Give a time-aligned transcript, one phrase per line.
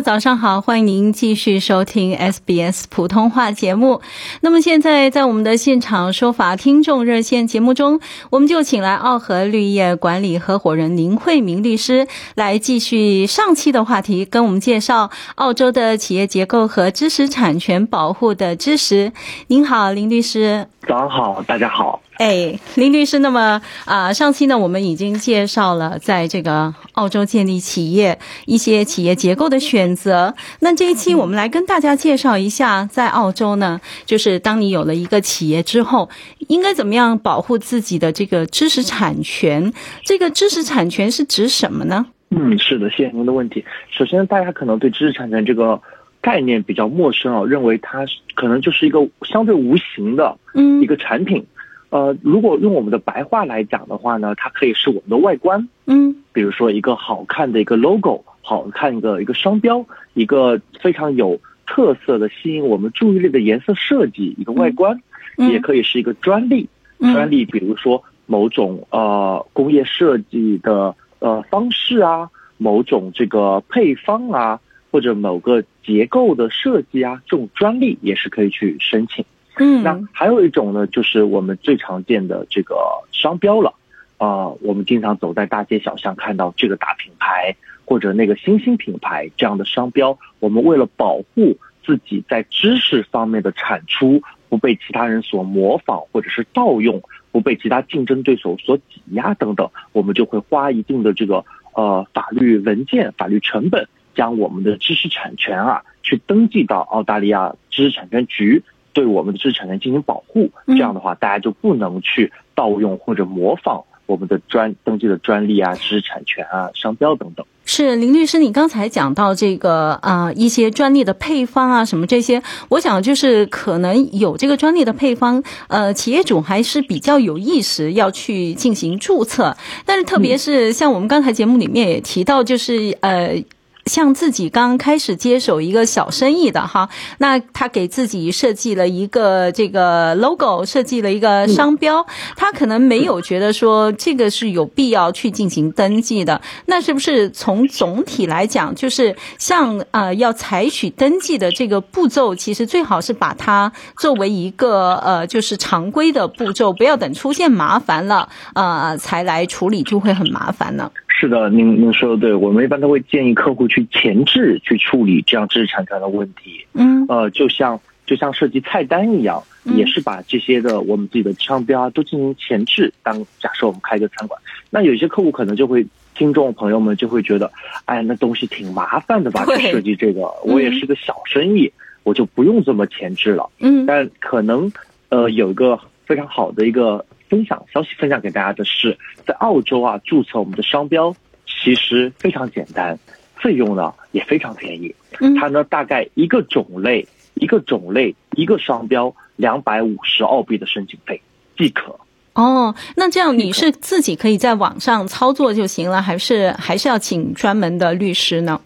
[0.00, 4.00] 早上好，欢迎您继续收听 SBS 普通话节目。
[4.42, 7.98] 那么现在在我们的现场说法听众热线节目中，
[8.30, 12.06] 我们就请来澳和绿业管理合伙人林慧明律师
[12.36, 19.12] 来继续上期的话题，跟我们介绍澳洲的企业结构和知识产权保护的知识。
[19.48, 20.68] 您好，林律师。
[20.86, 22.00] 早上好，大家好。
[22.20, 30.34] 哎，林律师，那么啊，上期呢，我们已经介绍了在这个澳洲建立企业一些企业结构的选择。
[30.58, 36.10] 那这一期我们来跟大家介绍一下，在澳洲呢，就是当你有了一个企业之后，
[36.48, 39.72] 应该怎么样保护自己的这个知识产权？
[40.02, 42.04] 这个知识产权是指什么呢？
[42.30, 43.64] 嗯，是的，谢谢您的问题。
[43.96, 45.80] 首先，大家可能对知识产权这个
[46.20, 51.46] 概念比较陌生啊，认为它可能就是一个相对无形的嗯一个产品。
[51.90, 56.14] 呃，如果用我们的白话来讲的话呢，它可以是我们的外观，嗯。
[56.32, 65.00] 比如说一个好看的一个 logo，好看的一个商标，一个非常有特色的吸引我们注意力的颜色设计，一个外观，
[65.38, 65.50] 嗯。
[65.50, 66.68] 也可以是一个专利。
[66.98, 67.14] 嗯。
[67.14, 72.28] 专利，比如说某种呃工业设计的呃方式啊，
[72.58, 74.60] 某种这个配方啊，
[74.90, 79.24] 或者某个结构的设计啊，这种专利也是可以去申请。
[79.58, 82.76] 嗯那还有一种呢，就是我们最常见的这个
[83.12, 83.74] 商标了。
[84.18, 91.56] 啊、我们经常走在大街小巷看到这个大品牌或者那个新兴品牌这样的商标，我们为了保护
[91.86, 97.00] 自己在知识方面的产出不被其他人所模仿或者是盗用，
[97.30, 101.44] 不被其他竞争对手所挤压等等，我们就会花一定的这个
[101.74, 108.64] 呃法律文件、法律成本，将我们的知识产权啊去登记到澳大利亚知识产权局。
[108.98, 117.46] 对我们的知识产权进行保护，嗯这样的话，大家就不能去盗用或者模仿我们的专登记的专利啊、知识产权啊、商标等等。
[117.64, 129.56] 是林律师，你刚才讲到这个啊、一些专利的配方啊，什么这些，我想就是可能有这个专利的配方，呃，企业主还是比较有意识要去进行注册，
[129.86, 133.44] 但是特别是像我们刚才节目里面也提到，就是呃。
[133.88, 136.88] 像自己刚开始接手一个小生意的哈，
[137.18, 142.06] 那他给自己设计了一个这个 logo，设计了一个商标，
[142.36, 146.40] 他可能没有觉得说这个是有必要去进行登记的。
[146.66, 160.90] 那是不是从总体来讲，就是像呃要采取登记的这个步骤，其实最好是把它作为一个呃就是常规的步骤，不要等出现麻烦了呃才来处理，就会很麻烦呢。
[161.08, 166.64] 是的，您您说的对，我们一般都会建议客户去前置去处理这样知识产权的问题。
[166.74, 172.92] 嗯呃，就像就像设计菜单一样，嗯也是把这些的我们自己的商标啊都进行前置。
[173.02, 175.86] 当假设我们开一个餐馆，那有些客户可能就会。
[176.14, 177.48] 听众朋友们就会觉得，
[177.84, 179.44] 哎，那东西挺麻烦的吧？
[179.46, 183.48] 对去设计这个，我也是个小生意，我就不用这么前置了。
[183.60, 184.68] 嗯但可能
[185.10, 191.14] 呃有一个非常好的一个分享消息分享给大家的是，在澳洲啊注册我们的商标
[191.46, 192.98] 其实非常简单，
[193.36, 194.94] 费用呢也非常便宜。
[195.20, 201.20] 嗯它呢大概一个种类一个种类一个商标两百五十澳币的申请费
[201.56, 201.98] 即可。
[202.34, 208.60] 哦，那这样你是自己可以在网上操作就行了，还是还是要请专门的律师呢？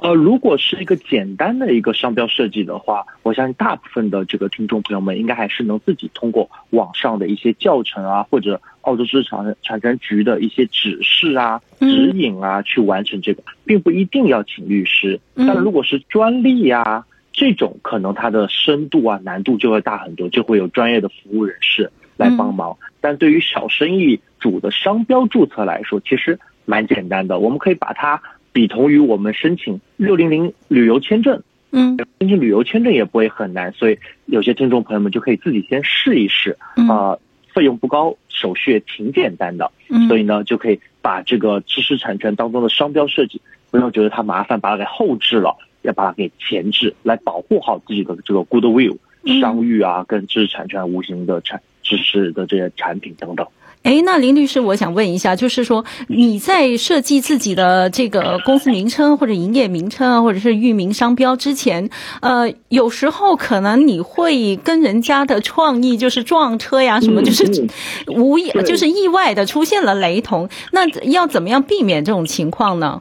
[0.00, 15.20] 呃，如果是一个简单的一个商标设计的话，我相信大部分的这个听众朋友们应该还是能自己通过网上的一些教程啊，或者澳洲知识产产权局的一些指示啊、嗯指引啊，去完成这个，并不一定要请律师。
[15.34, 22.76] 嗯但如果是专利啊这种，可能它的深度啊难度就会大很多，就会有专业的服务人士来帮忙。
[23.00, 28.22] 但对于小生意主的商标注册来说，其实蛮简单的，我们可以把它
[28.52, 31.42] 比同于我们申请六零零旅游签证。
[31.70, 37.18] 嗯申请旅游签证也不会很难，所以有些听众朋友们就可以自己先试一试，嗯啊、
[37.52, 53.46] 费用不高，手续也挺简单的，嗯，所以呢，就可以把这个知识产权当中的商标设计，不要觉得它麻烦，把它给后置了，要把它给前置，来保护好自己的这个 goodwill、嗯商誉啊，跟知识产权、无形的产知识的这些产品等等。
[53.88, 61.88] 哎，那林律师，我想问一下，就是说你在设计自己的这个公司名称或者营业名称啊，或者是域名商标之前，
[62.20, 67.68] 呃，有时候可能你会跟人家的创意就是撞车呀，什么嗯就是嗯
[68.08, 73.00] 无意对就是意外的出现了雷同，那要怎么样避免这种情况呢？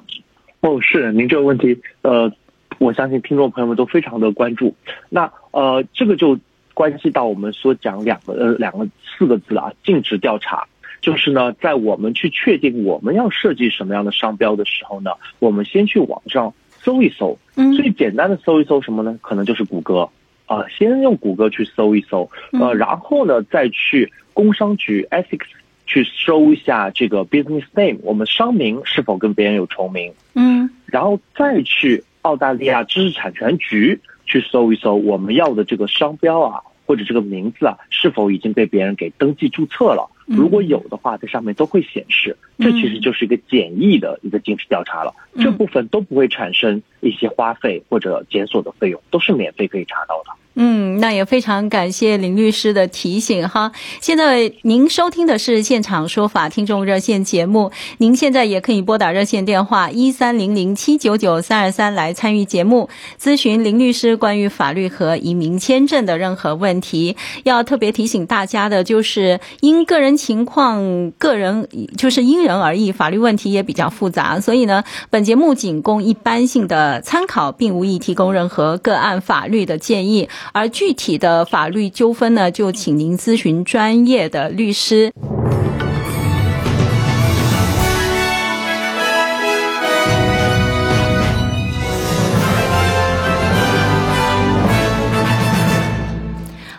[0.61, 2.31] 哦，是您这个问题，呃，
[2.77, 4.73] 我相信听众朋友们都非常的关注。
[5.09, 6.39] 那呃，这个就
[6.73, 10.65] 关系到我们所讲两个呃两个四个字啊，尽职调查。
[11.01, 19.17] 就是呢，在我们去确定我们要设计什么样的商标的时候呢，我们先去网上搜一搜，嗯最简单的搜一搜什么呢？
[19.21, 20.09] 可能就是谷歌
[20.45, 25.47] 啊、先用谷歌去搜一搜，呃，嗯然后呢再去工商局 ethics
[25.85, 40.09] 去搜一下这个 business name，我们商名是否跟别人有重名，嗯然后再去澳大利亚知识产权局去搜一搜我们要的这个商标啊，或者这个名字啊，是否已经被别人给登记注册了。
[40.27, 42.37] 如果有的话，在上面都会显示。
[42.59, 45.13] 这其实就是一个简易的一个尽职调查了。
[45.33, 50.31] 嗯这部分都不会产生一些花费或者检索的费用，都是免费可以查到的。
[50.59, 53.71] 嗯，那也非常感谢林律师的提醒哈。
[54.01, 62.89] 现在您收听的是现场说法听众热线节目，您现在也可以拨打热线电话一三零零七九九三二三来参与节目，
[63.21, 67.15] 咨询林律师关于法律和移民签证的任何问题。
[67.43, 80.27] 要特别提醒大家的就是，因个人情况、个人就是因人而异，法律问题也比较复杂，所以呢，本节目仅供一般性的参考，并无意提供任何个案法律的建议。
[80.53, 85.11] 而具体的法律纠纷呢，就请您咨询专业的律师。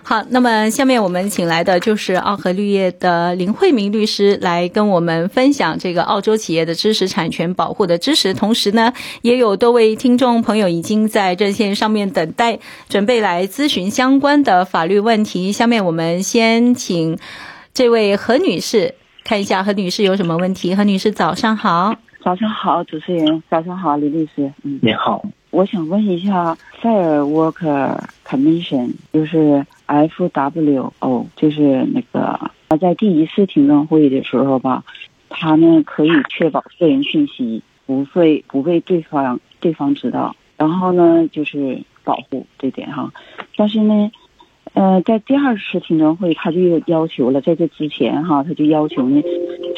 [0.08, 12.58] 好，那么下面我们请来的就是澳和绿业的林慧明律师来跟我们分享这个澳洲企业的知识产权保护的知识，同时呢，也有多位听众朋友已经在热线上面等待，
[12.88, 15.52] 准备来咨询相关的法律问题。
[15.52, 17.18] 下面我们先请
[17.74, 18.94] 这位何女士
[19.24, 20.74] 看一下何女士有什么问题。
[20.74, 24.50] 何女士早上好，早上好，主持人，早上好，李律师。
[24.62, 34.84] 嗯，你好，我想问一下，Fair Work Commission 就是 FWO，就是那个他在第一次听证会的时候吧，
[35.28, 43.12] 他呢可以确保个人信息不会不被对方对方知道，然后呢就是保护这点哈，
[43.56, 44.10] 但是呢。
[44.74, 49.20] 呃，在第二次听证会，他就要求了，在这之前哈，他就要求呢，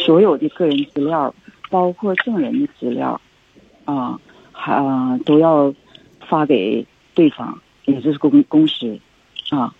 [0.05, 1.33] 所有的个人资料，
[1.71, 3.19] 包括证人的资料，
[3.85, 4.21] 啊，
[4.65, 5.73] 啊都要
[6.29, 6.85] 发给
[7.15, 8.99] 对方，也就是公公司，
[9.51, 9.75] 啊，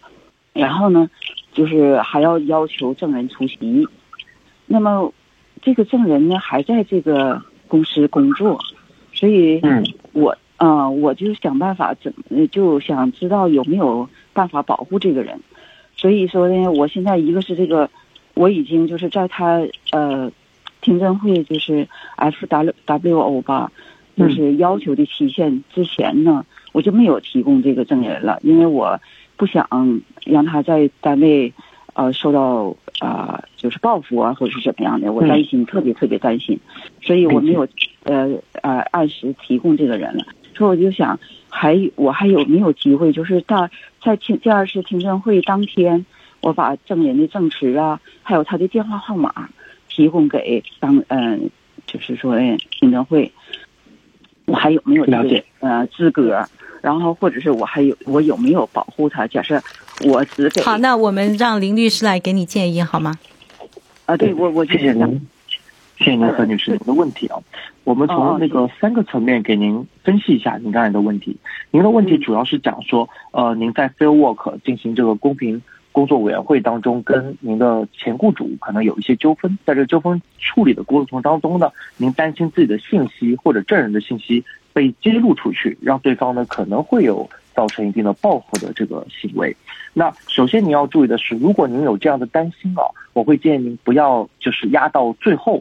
[0.53, 1.09] 然后呢，
[1.53, 3.87] 就是还要要求证人出席。
[4.67, 5.13] 那么，
[5.63, 8.59] 这个证人呢还在这个公司工作，
[9.13, 15.41] 所以嗯我啊、我就想办法怎么就想知道有没有办法保护这个人。
[15.97, 17.89] 所以说呢，我现在一个是这个，
[18.35, 19.61] 我已经就是在他
[19.93, 20.31] 呃
[20.83, 23.73] 听证会就是 F W W O 吧，
[24.21, 29.01] 就是要求的期限之前呢，我就没有提供这个证人了，因为我
[29.37, 29.67] 不想
[30.27, 31.53] 让他在单位
[31.95, 36.61] 呃受到啊、就是报复啊或者是怎么样的，我担心、特别特别担心，
[37.01, 37.67] 所以我没有
[38.03, 38.29] 呃
[38.61, 40.25] 呃按时提供这个人了。
[40.55, 41.19] 所以我就想，
[41.49, 43.71] 还我还有没有机会，就是大
[44.03, 46.05] 在听第二次听证会当天，
[46.43, 49.49] 我把证人的证词啊，还有他的电话号码
[49.89, 51.49] 提供给当嗯、
[51.87, 52.37] 就是说
[52.71, 53.33] 听证会，
[54.51, 56.45] 我还有没有了解呃资格？
[56.83, 59.27] 然后或者是我还有我有没有保护他？
[59.27, 59.63] 假设
[60.07, 63.19] 我只给好，那我们让林律师来给你建议好吗？
[64.07, 65.29] 啊，对我我谢谢您，
[65.99, 67.37] 谢谢您何女士您的问题啊。
[67.85, 71.37] 我们哦从那个三个层面给您分析一下您刚才的问题。
[71.71, 75.61] 您的问题嗯主要是讲说，呃，您在 Fair Work 进行这个公平
[75.93, 89.57] 工作委员会当中，跟您的前雇主可能有一些纠纷，在这个纠纷处理的过程当中呢，您担心自己的信息或者证人的信息被揭露出去，让对方呢可能会有造成一定的报复的这个行为。
[89.93, 95.61] 那首先您要注意的是，如果您有这样的担心啊，我会建议您不要就是压到最后，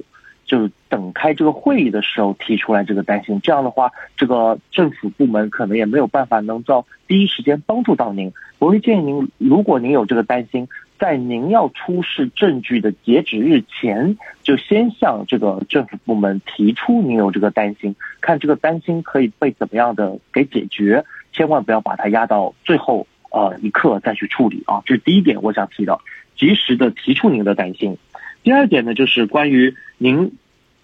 [0.49, 3.39] 就是等开这个会议的时候提出来这个担心。
[3.41, 8.33] 这样的话，这个政府部门可能也没有办法能到第一时间帮助到您。
[8.57, 25.97] 我会建议您，如果您有这个担心，在您要出示证据的截止日前，就先向这个政府部门提出您有这个担心，看这个担心可以被怎么样的给解决，千万不要把它压到最后呃一刻再去处理啊，这是第一点我想提的，
[26.35, 27.95] 及时的提出您的担心。
[28.43, 30.31] 第二点呢，就是关于您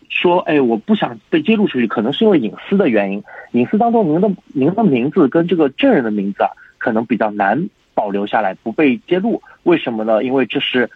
[0.09, 9.41] 说，哎，我不想被揭露出去，可能是因为隐私的原因，隐私当中您的您的名字跟这个证人的名字啊，可能比较难保留下来，不被揭露。
[9.63, 10.24] 为什么呢？
[10.24, 10.89] 因为这是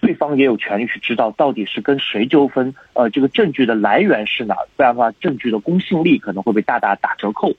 [0.00, 7.52] 对方也有权利去知道到底是跟谁纠纷，呃，这个证据的来源是哪，不然的话，证据的公信力可能会被大大打折扣。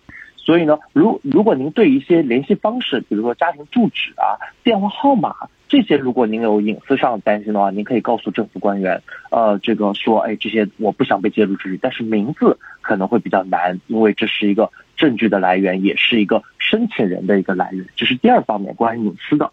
[0.50, 5.36] 所以呢，如如果您对一些联系方式，比如说家庭住址啊、电话号码
[5.68, 19.52] 这些，如果您有隐私上的担心的话，您可以告诉政府官员，呃，这个说，哎，这些我不想被揭露出去，但是名字可能会比较难，因为这是一个证据的来源，也是一个申请人的一个来源，这是第二方面关于隐私的。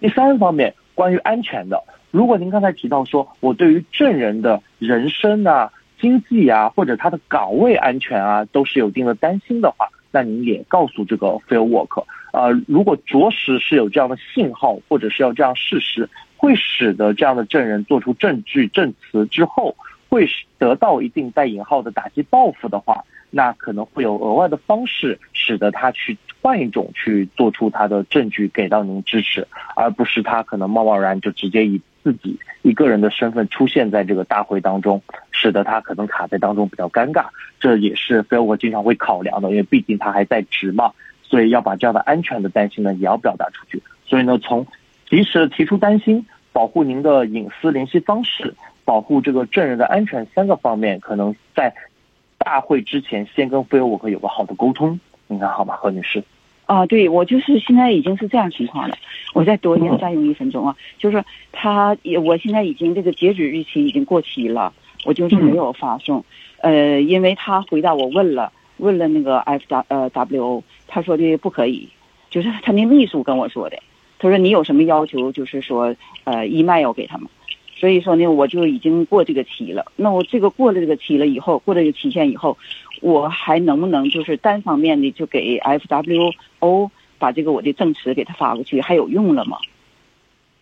[0.00, 19.76] 第三方面关于安全的，如果您刚才提到说我对于证人的人身啊、经济啊或者他的岗位安全啊都是有一定的担心的话，那您也告诉这个 Fair Work，呃，如果着实是有这样的信号或者是要这样事实，会使得这样的证人做出证据证词之后，
[20.08, 23.04] 会得到一定带引号的打击报复的话。
[23.30, 29.46] 那可能会有额外的方式，使得他去换一种去做出他的证据给到您支持，
[29.76, 37.26] 而不是他可能贸贸然就直接以自己一个人的身份出现在这个大会当中，使得他可能卡在当中比较尴尬。
[37.60, 43.82] 这也是非我经常会考量的，因为毕竟他还在职嘛，所以要把这样的安全的担心呢也要表达出去。
[44.06, 44.66] 所以呢，从
[45.08, 51.74] 及时提出担心、保护您的隐私联系方式、保护这个证人的安全三个方面，可能在。
[52.40, 56.22] 大会之前，先跟菲欧沃克有个好的沟通，你看好吗，何女士？
[56.68, 58.94] 啊，对，我就是现在已经是这样情况了。
[59.32, 64.70] 我再多用占用一分钟啊，就是他，也我现在已经这个截止日期已经过期了，
[65.06, 66.22] 我就是没有发送。
[66.60, 71.88] 呃，因为他回答我问了，问了那个 F W 呃 W O，他说的不可以，
[72.28, 73.78] 就是他那秘书跟我说的，
[74.18, 77.26] 他说你有什么要求，就是说呃义卖要给他们。
[77.78, 79.86] 所以说呢，我就已经过这个期了。
[79.94, 82.58] 那我这个过了这个期了以后，过了这个期限以后，
[83.00, 89.58] 我还能不能就是单方面的就给 FWO 把这个我的证词给他发过去，还有用了吗？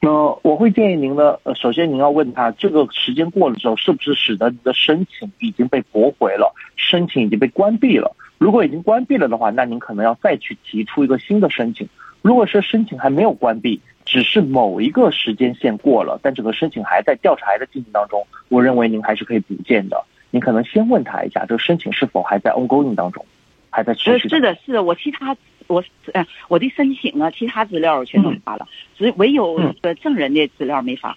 [0.01, 0.11] 那，
[0.43, 8.15] 我会建议您呢，呃，首先您要问他，这个时间过了之后，是不是使得您的申请已经被驳回了，申请已经被关闭了？
[8.37, 11.89] 如果已经关闭了的话，那您可能要再去提出一个新的申请。
[12.27, 20.05] 如果说申请还没有关闭，只是某一个时间线过了，但整个申请还在调查还在进行当中，我认为您还是可以补件的。
[20.33, 23.25] 您可能先问他一下，这个申请是否还在 ongoing 当中，
[23.71, 24.29] 还在持续。
[24.29, 25.37] 是的，是的，我其他
[25.69, 28.67] 我呃我的申请啊，其他资料全都发了，
[28.99, 31.17] 只唯有个证人的资料没发。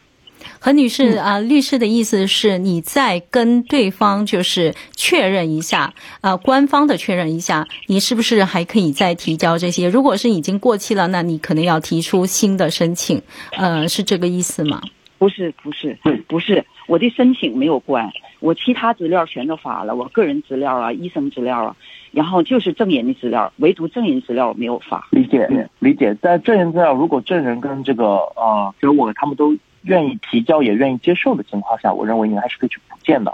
[0.62, 9.88] 何女士啊，律师的意思是你再跟对方就是确认一下啊，官方的确认一下，你是不是还可以再提交这些？
[9.88, 14.82] 如果是已经过期了，那你可能要提出新的申请，呃，是这个意思吗？
[15.18, 15.98] 不是，不是，
[16.28, 18.12] 不是，我的申请没有关，
[18.42, 21.76] 我其他资料全都发了，我个人资料啊，医生资料啊，
[22.12, 25.08] 然后就是证人的资料，唯独证人资料没有发。
[25.12, 29.56] 理解，理解，但证人资料，如果证人跟这个呃，就是我他们都。
[29.84, 33.34] 愿意提交也愿意接受的情况下，我认为您还是可以去补件的。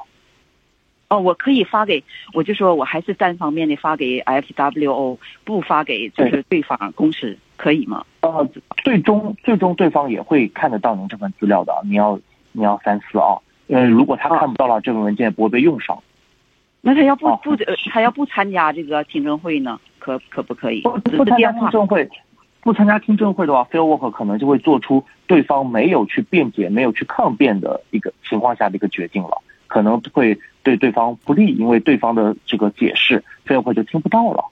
[1.07, 8.03] 哦，我可以发给，我就说我还是单方面的发给 FWO，不发给就是对方公司，可以吗？
[8.21, 8.49] 呃，
[8.83, 12.19] 最终最终对方也会看得到您这份资料的，你要
[12.53, 13.37] 你要三思啊，
[13.67, 16.01] 因为如果他看不到了，这份文件不会被用上。
[16.81, 17.55] 那他要不不
[17.91, 19.79] 他要不参加这个听证会呢？
[19.99, 20.81] 可可不可以？
[20.81, 22.09] 不不参加听证会。
[22.65, 34.43] 不参加听证会的话，Fair Work 可能就会做出对方没有去辩解、没有去抗辩的一个情况下的一个决定了，可能会对对方不利，因为对方的这个解释，Fair Work 就听不到了。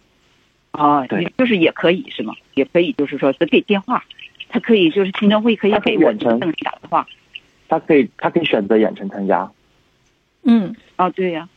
[0.69, 2.35] 啊，对，就是也可以是吗？
[2.53, 4.03] 也可以，就是说只给电话，
[4.47, 7.07] 他可以就是听证会可以给远程打电话，
[7.67, 9.51] 他可以他可以选择远程参加。
[10.43, 11.49] 嗯，啊，对呀，啊，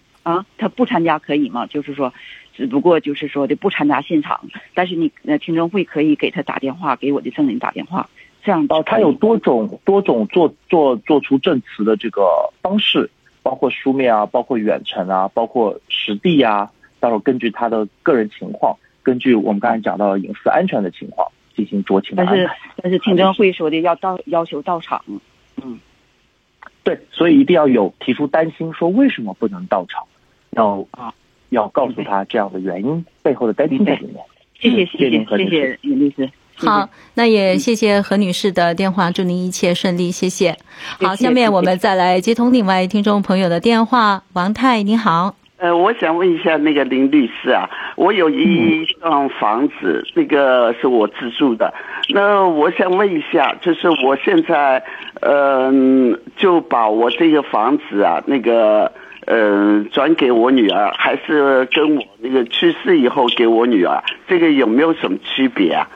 [0.58, 1.66] 他不参加可以吗？
[1.66, 2.12] 就是说。
[2.56, 4.40] 只不过就是说的不参加现场，
[4.72, 8.08] 但是你呃听证会可以给他打电话，给我的证人打电话，
[8.42, 12.22] 这样哦，他有多种多种做做做出证词的这个
[12.62, 13.10] 方式，
[13.42, 22.36] 包括书面啊，包括远程啊，包括实地啊，到时候根据他的个人情况，根据我们刚才讲到隐私安全的情况进行酌情的安排。
[22.36, 22.54] 但是
[22.84, 25.04] 但是听证会说的要到要求到场，
[25.62, 25.78] 嗯，
[26.82, 30.06] 对，所以一定要有提出担心，说为什么不能到场，
[30.56, 31.14] 要啊。
[31.50, 34.16] 要告诉他这样的原因背后的担心在里面。
[34.58, 36.28] 谢谢谢谢谢谢尹律师。
[36.56, 40.56] 好，那也谢谢何女士的电话，祝您一切顺利，谢谢。
[41.00, 45.36] 好，下面我们再来接通另外听众朋友的电话，王太，你好。
[45.58, 51.72] 呃，我想问一下那个林律师啊，我有一幢房子，那个是我自住的。
[52.08, 54.82] 那我想问一下，就是我现在，
[55.20, 58.90] 嗯、就把我这个房子啊，那个，
[59.26, 65.88] 呃，转给我女儿，还是跟我那个去世以后给我女儿，这个有没有什么区别啊？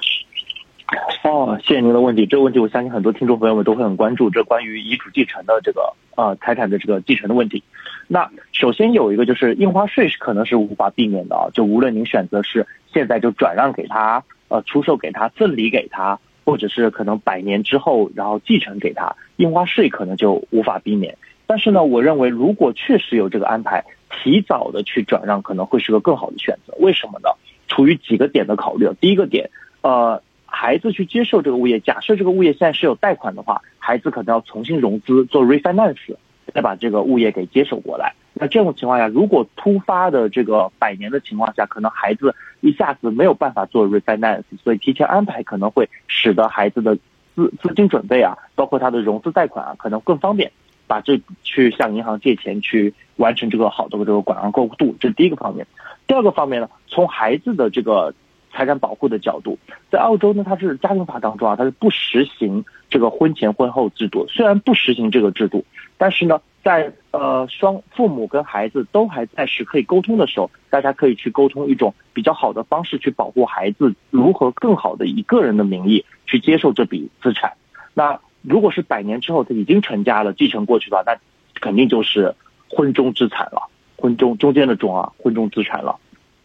[1.23, 2.27] 哦，谢谢您的问题。
[2.27, 7.63] 这个问题我相信很多听众朋友们都会很关注，这关于遗嘱继承的这个呃财产的这个继承的问题。
[8.09, 21.17] 那首先有一个就是印花税是可能是无法避免的，就无论您选择是现在就转让给他，呃出售给他，赠礼给他，或者是可能百年之后然后继承给他，印花税可能就无法避免。
[21.50, 26.73] 但是呢，我认为如果确实有这个安排，提早的去转让可能会是个更好的选择。
[26.78, 27.28] 为什么呢？
[27.66, 28.88] 出于几个点的考虑。
[29.00, 36.14] 第一个点，呃，孩子去接受这个物业，假设这个物业现在是有贷款的话，孩子可能要重新融资做 refinance，
[36.54, 38.14] 再把这个物业给接手过来。
[38.33, 46.95] 那这种情况下，如果突发的这个百年的情况下，可能孩子一下子没有办法做 refinance，所以提前安排可能会使得孩子的
[47.35, 50.52] 资资金准备啊，包括他的融资贷款啊，可能更方便，
[50.91, 55.65] 把这去向银行借钱去完成这个好的这个转让过渡，这是第一个方面。
[56.09, 58.13] 第二个方面呢，从孩子的这个
[58.51, 59.57] 财产保护的角度，
[59.89, 64.27] 在澳洲呢，它是家庭法当中啊，它是不实行这个婚前婚后制度。
[64.29, 65.65] 虽然不实行这个制度，
[65.97, 77.53] 但是呢，在呃双父母跟孩子都还在时可以沟通的时候，大家可以去沟通一种比较好的方式去保护孩子，如何更好的以个人的名义去接受这笔资产。
[77.95, 81.17] 那如果是百年之后他已经成家了，继承过去的话，那
[81.61, 82.35] 肯定就是
[82.69, 85.99] 婚中之产了，婚中中间的中啊，婚中资产了。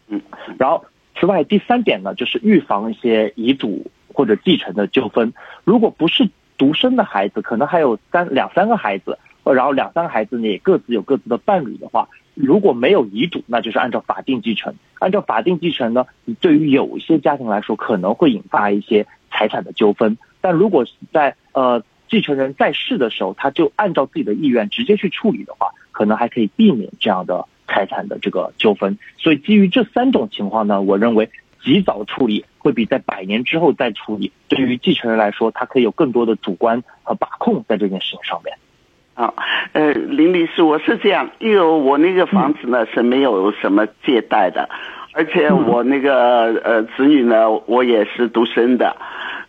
[0.08, 0.20] 嗯，
[0.58, 0.84] 然后
[1.18, 5.32] 此外第三点呢，就是预防一些遗嘱或者继承的纠纷。
[5.64, 14.74] 如果不是独生的孩子，可能还有三两三个孩子，呃然后两三个孩子呢也各自有各自的伴侣的话，如果没有遗嘱，那就是按照法定继承。
[14.98, 16.06] 按照法定继承呢，
[16.40, 20.18] 对于有一些家庭来说，可能会引发一些财产的纠纷。
[20.46, 28.96] 但如果是在呃继承人在世的时候，他就按照自己的意愿直接去处理的话，可能还可以避免这样的财产的这个纠纷。
[29.18, 31.30] 所以基于这三种情况呢，我认为
[31.64, 38.56] 及早处理会比在百年之后再处理，对于继承人来说，他可以有更多的主观和把控在这件事情上面。
[39.14, 39.34] 啊，
[39.72, 44.68] 呃，林律师，我是这样，因为我那个房子呢、是没有什么借贷的，
[45.12, 48.94] 而且我那个呃子女呢，我也是独生的，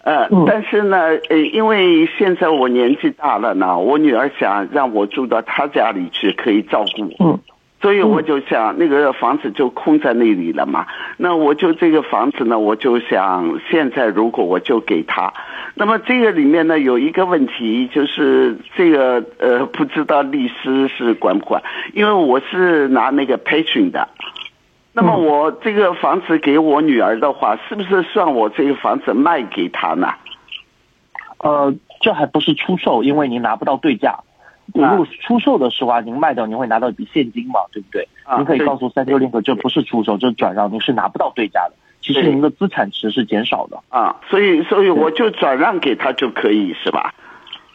[0.08, 0.98] 呃，嗯但是呢，
[1.30, 7.32] 呃，因为现在我年纪大了呢，我女儿想让我住到她家里去，可以照顾我。
[7.34, 7.40] 嗯
[7.80, 10.88] 所以我就想，那个房子就空在那里了嘛。
[11.18, 15.32] 那我就这个房子呢，我就想，现在如果我就给他，
[15.76, 21.62] 那么这个里面呢有一个问题，就是这个呃，不知道律师是管不管？
[21.94, 24.08] 因为我是拿那个 patron 的，
[24.98, 30.12] 那么我这个房子给我女儿的话，是不是算我这个房子卖给她呢？
[31.38, 34.18] 呃，这还不是出售，因为您拿不到对价。
[34.74, 38.08] 如啊果出售的时候啊，您卖掉您会拿到一笔现金嘛，对不对？
[38.24, 41.74] 啊您可以告诉三六零和这不是出售，这是转让，您是拿不到对价的。
[42.02, 43.80] 其实您的资产值是减少的。
[43.90, 47.14] 啊，所以所以我就转让给他就可以是吧？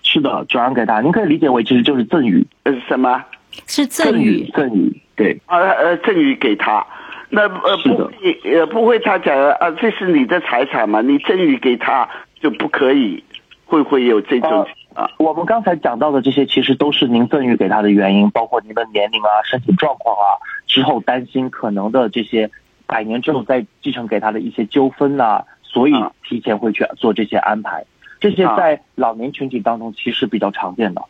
[0.02, 3.24] 是的，转让给他，您可以理解为其实就是赠与，呃，什么？
[3.68, 6.84] 是赠与，赠与，对，呃呃，赠与给他，
[7.34, 12.06] 那呃不会呃不会，他讲啊，这是你的财产嘛，你赠与给他
[12.38, 13.24] 就不可以，
[13.64, 15.08] 会不会有这种啊？
[15.16, 22.50] 我们刚才讲到的这些，其实都是您赠与给他的原因，包括您的年龄啊、身体状况啊，之后担心可能的这些
[22.86, 27.86] 百年之后再继承给他的一些纠纷啊，所以啊提前会去做这些安排。
[28.20, 31.02] 这些啊在老年群体当中其实比较常见的，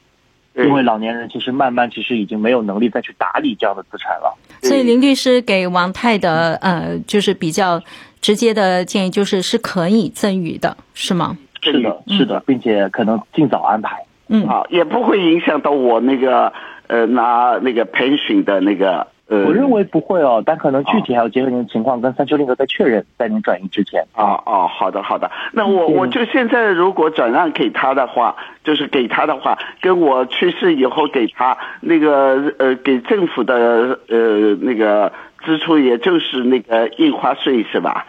[0.54, 4.38] 因为老年人其实慢慢其实已经没有能力再去打理这样的资产了。
[4.62, 7.82] 所以林律师给王太的呃，就是比较
[8.20, 11.36] 直接的建议，就是是可以赠予的，是吗？
[11.60, 14.04] 是的，是的，并且可能尽早安排。
[14.28, 16.52] 嗯，啊，也不会影响到我那个
[16.86, 19.44] 呃拿那个 pension 的那个呃。
[19.46, 24.04] 我认为不会哦，但可能具体还要结合您的情况跟三丘令哥再确认，在您转移之前。
[24.12, 35.12] 啊哦，好的好的，那我嗯我就现在如果转让给他的话，就是给他的话，跟我去世以后给他那个呃给政府的呃那个
[35.44, 38.06] 支出，也就是那个印花税是吧？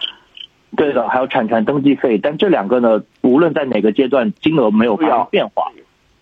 [0.76, 5.72] 对的，还有产权登记费，但这两个呢，无论在哪个阶段，金额没有发生变化，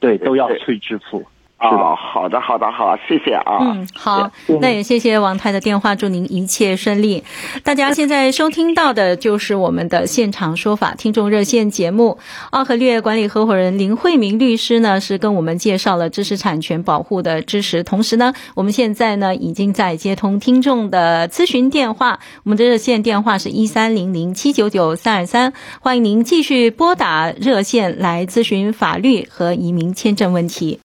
[0.01, 1.23] 对，都要去支付。
[1.61, 3.57] 哦，好的，好的，好，谢谢啊。
[3.61, 7.23] 嗯，好，那也谢谢王太的电话，祝您一切顺利。
[7.63, 12.17] 大家现在收听到的就是我们的现场说法听众热线节目。
[12.49, 30.79] 奥和略管理合伙人林慧明律师呢，是跟我们介绍了知识产权保护的知识，同时呢，我们现在呢已经在接通听众的咨询电话，我们的热线电话是一三零零七九九三二三，欢迎您继续拨打热线来咨询法律和移民签证问题。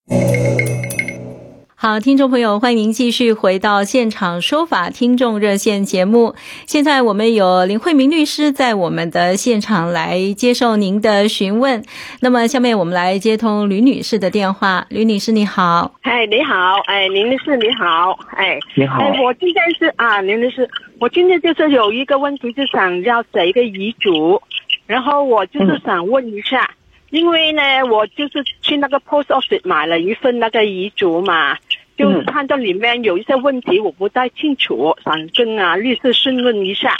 [1.78, 6.34] 好，听众朋友，欢迎您继续回到现场说法听众热线节目。
[6.66, 11.84] 现在我们有林慧明律师在我们的现场来接受您的询问。
[12.20, 14.86] 那么，下面我们来接通吕女士的电话。
[14.88, 15.92] 吕女士，你好。
[16.02, 16.54] 哎，你好，
[16.86, 24.40] 哎，林律师你好，哎，你好，哎，我今天是啊，林律师，我今天就是有一个问题，就想要写一个遗嘱，
[24.86, 26.70] 然后我就是想问一下。
[27.10, 31.56] 因为呢，我就是去那个 post office 买了一份那个遗嘱嘛，
[31.96, 36.96] 就看到里面有一些问题我不太清楚，想跟啊律师询问一下。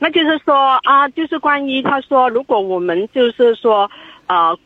[0.00, 3.90] 那就是说啊，就是关于他说，如果我们就是说
[4.26, 4.58] 呃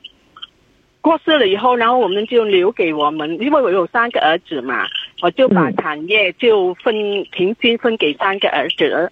[1.01, 4.87] 过世了以后，然后我们就留给我们，因为我有三个儿子嘛，
[5.21, 6.95] 我就把产业就分
[7.31, 9.11] 平均分给三个儿子。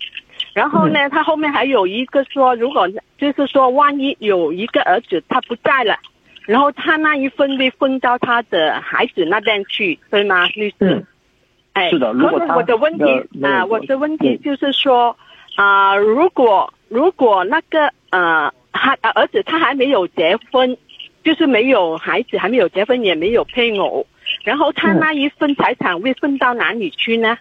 [0.60, 5.96] 然后呢，他后面还有一个说，如果就是说，万一有一个儿子他不在了，
[6.44, 11.06] 然后他那一份会分到他的孩子那边去，对吗，律师？
[11.72, 12.12] 哎，是的。
[12.12, 13.04] 如果我的问题
[13.42, 15.16] 啊，我的问题就是说
[15.56, 20.76] 啊，如果如果那个呃，他儿子他还没有结婚，
[21.24, 24.06] 就是没有孩子，还没有结婚，也没有配偶，
[24.44, 27.38] 然后他那一份财产会分到哪里去呢？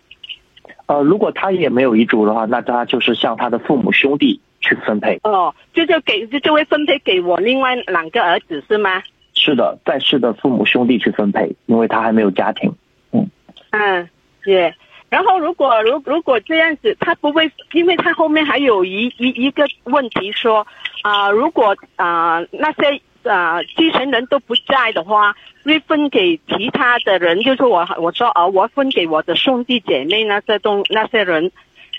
[0.87, 5.19] 呃，如果他也没有遗嘱的话，那他就是向他的父母兄弟去分配。
[5.23, 9.01] 哦，就是给就会分配给我另外两个儿子是吗？
[9.33, 12.73] 是的，在世的父母兄弟去分配，因为他还没有家庭。
[13.11, 13.29] 嗯
[13.71, 14.09] 嗯，
[14.45, 14.73] 也。
[15.09, 20.65] 然后如果如如果这样子，他不会，因为他后面还有一一一个问题说
[21.03, 23.01] 啊，如果啊那些。
[23.23, 31.51] 啊，继承人都不在的话，会分给其他的人，就是我我说啊，我分给我的兄弟姐妹那些东那些人。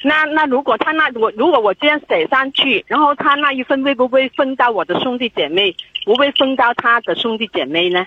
[0.02, 5.74] 那那如果他那我如果我这样写上去，然后他那一份会不会分到我的兄弟姐妹？
[6.04, 8.06] 不会分到他的兄弟姐妹呢？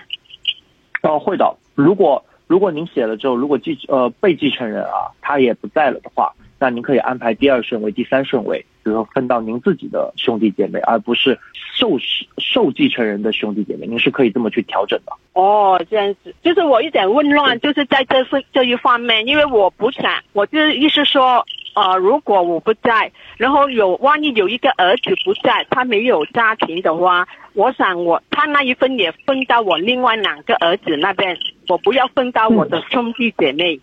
[1.02, 1.56] 哦，会的。
[1.74, 6.32] 如果如果您写了之后，如果继呃被继承人啊他也不在了的话。
[6.56, 11.38] 那您可以安排第二顺位、第三顺位，比如说分到您自己的兄弟姐妹，而不是
[11.74, 11.98] 受
[12.36, 13.86] 受继承人的兄弟姐妹。
[13.86, 15.12] 您是可以这么去调整的。
[15.32, 21.44] 哦，这样子，就是我一点混乱，就是在这份这一方面，因为我不想，我就是意思说，
[21.74, 31.36] 呃，如果我不在，然后有万一有一个儿子不在，他没有家庭的话，我想我他那一份也分到我另外两个儿子那边，
[31.68, 33.80] 我不要分到我的兄弟姐妹。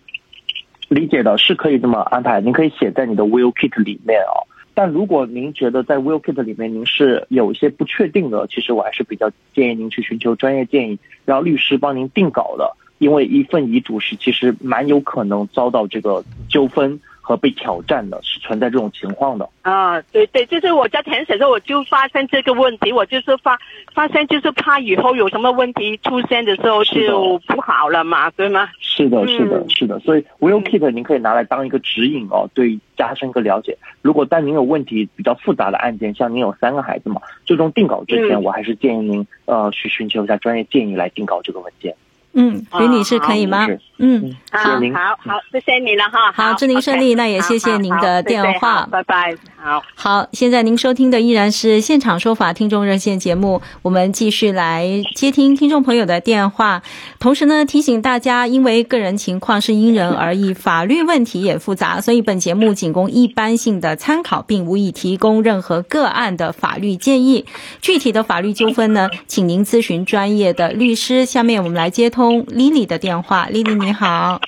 [0.88, 4.46] 理解的是可以这么安排，您可以写在你的 will kit 里面哦。
[4.74, 16.98] 但如果您觉得在 will kit 里面您是有一些不确定的，其实我还是比较建议您去寻求专业建议，让律师帮您定稿的，因为一份遗嘱是其实蛮有可能遭到这个纠纷。
[17.22, 23.56] 和被挑战的是存在这种情况的啊，对对，就是我在填写的时候我就发现这个问题，我就是发
[23.94, 28.68] 发现就是怕以后有什么问题出现的时候就不好了嘛，对吗？
[28.80, 33.78] 是的，是的，是的，所以 Will Kit 您可以拿来当一个指引哦，对加深一个了解。
[34.02, 41.94] 如果当您有问题比较复杂的案件，像您有三个孩子嘛，最终定稿之前，我还是建议您呃去寻求一下专业建议来定稿这个文件。
[42.34, 43.66] 嗯，吕女士可以吗？
[43.98, 44.74] 嗯，好，好，
[45.18, 46.32] 好，谢谢你了哈。
[46.32, 47.14] 好，祝您顺利。
[47.14, 49.36] 那也谢谢您的电话，拜拜。
[49.56, 56.82] 好，好，现在您收听的依然是现场说法听众热线节目，我们继续来接听听众朋友的电话。
[57.20, 67.44] 同时呢，提醒大家，因为个人情况是因人而异，法律问题也复杂，所以本节目仅供一般性的参考，并无意提供任何个案的法律建议。
[67.80, 71.24] 具体的法律纠纷呢，请您咨询专业的律师。
[71.24, 72.21] 下面我们来接通。
[72.22, 74.40] 通 Lily 的电话，Lily 你好，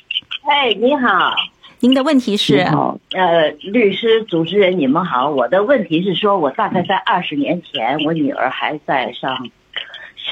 [0.45, 1.35] 哎，你好，
[1.81, 2.59] 您的问题是？
[3.17, 9.49] 呃，律师主持人你们好，我的问题是说，我大概在二十年前，我女儿还在上，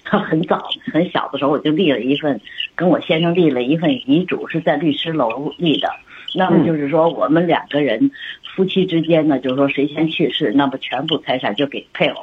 [0.04, 2.40] 很早很小的时候，我就立了一份，
[2.76, 5.88] 跟我先生立了一份遗嘱，是在律师楼立的。
[6.36, 8.12] 那么就是说，我们两个人
[8.54, 12.22] 夫妻之间呢，就是说谁先去世，那么全部财产就给配偶。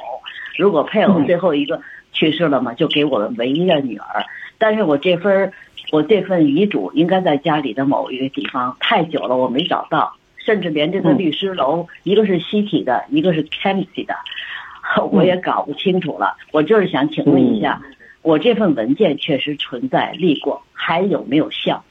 [0.56, 4.24] 如果配偶最后一个去世了嘛，就给我们唯一的女儿。
[4.60, 5.52] 但是我这份
[5.90, 14.14] 我这份遗嘱应该在家里的某一个地方，太久了我没找到，甚至连这个律师楼，一个是西体的，一个是 s 的，
[15.10, 16.36] 我也搞不清楚了。
[16.52, 17.80] 我就是想请问一下，
[18.22, 21.82] 我这份文件确实存在立过，还有没有效？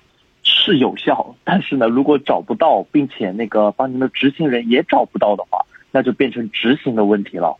[0.43, 7.57] 是有效，但是呢，如果找不到，并且那个帮您的执行人也找不到的话，那就变成执行的问题了，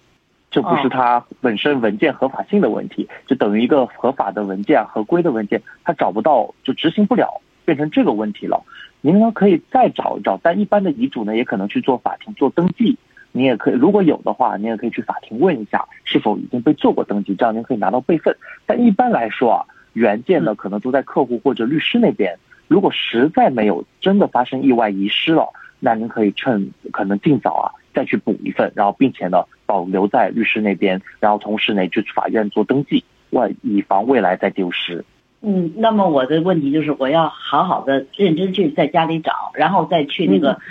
[0.52, 8.64] 就不是它本身文件合法性的问题，就等于一个合法的文件、合规的文件，它找不到就执行不了，变成这个问题了。
[9.02, 12.98] 您呢可以再找一找，但一般的遗嘱呢也可能去做法庭做登记，
[13.32, 18.36] 你也可以如果有的话，你也可以去法庭问一下是否已经被做过登记，这样您可以拿到备份。
[18.66, 22.38] 但一般来说啊，原件呢可能都在客户或者律师那边。
[22.68, 25.48] 如果实在没有真的发生意外遗失了，
[25.80, 35.04] 那您可以趁可能尽早啊再去补一份，然后并且呢保留在律师那边，然后同时呢去法院做登记，为以防未来再丢失。
[35.42, 40.62] 嗯，那么我的问题就是，我要好好的认真去在家里找，然后再去那个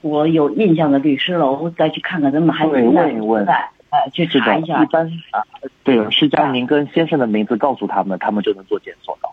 [0.00, 4.82] 我有印象的律师楼再去看看他们还存在不存在，呃，去查一下。
[4.82, 5.44] 一般啊，
[5.84, 9.28] 对，是将您跟先生的名字告诉他们，他们就能做检索的。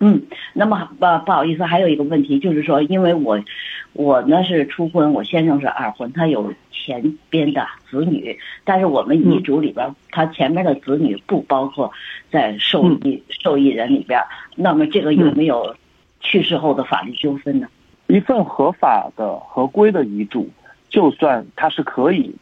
[0.00, 3.40] 嗯，那么不不好意思，还有一个问题就是说，因为我
[3.92, 11.90] 我呢是初婚，我先生是二婚，他有前边的子女，但是我们遗嘱里边，他前面的子女不包括
[12.30, 14.22] 在受益受益人里边。
[14.54, 15.74] 那么这个有没有
[16.20, 17.66] 去世后的法律纠纷呢？
[18.06, 20.48] 一份合法的合规的遗嘱，
[20.88, 22.34] 就算他是可以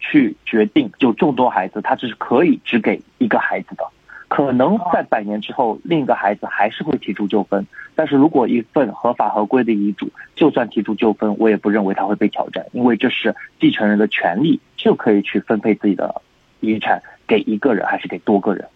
[0.00, 3.84] 去决定就众多孩子，他只是可以只给一个孩子的。
[4.32, 7.66] 可能在百年之后，另一个孩子还是会提出纠纷。
[7.94, 16.22] 但是如果一份合法合规的遗嘱，就算提出纠纷，我也不认为他会被挑战，因为这是继承人的权利，就可以去分配自己的
[16.60, 18.66] 遗产给一个人还是给多个人。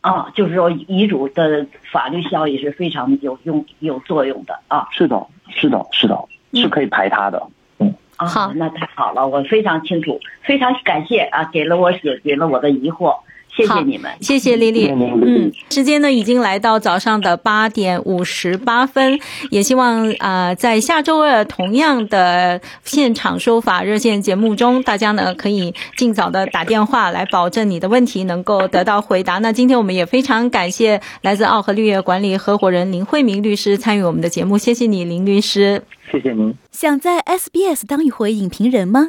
[0.00, 4.88] 啊，就是说遗嘱的法律效益是非常有用、有作用的啊。
[4.90, 6.18] 是的，是的，是的，
[6.54, 7.46] 是可以排他的。
[7.78, 13.14] 嗯，好，那太好了，我非常清楚，非常感谢啊，给了我解决了我的疑惑。
[13.58, 14.88] 谢谢你们，谢谢丽丽。
[14.88, 19.18] 嗯，时间呢已经来到早上的八点五十八分，
[19.50, 29.38] 也希望啊，在下周二同样的现场说法热线节目中，大家呢可以尽早的打电话来，保证你的问题能够得到回答。
[29.38, 35.82] 那今天我们也非常感谢来自奥和绿业管理合伙人林慧明律师参与我们的节目，谢谢你，林律师。
[36.12, 36.54] 谢谢您。
[36.70, 39.08] 想在 SBS 当一回影评人吗